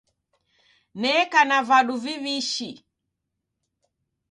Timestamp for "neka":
1.01-1.41